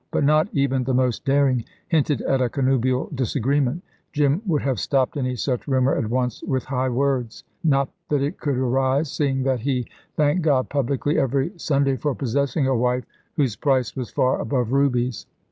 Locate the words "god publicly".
10.41-11.19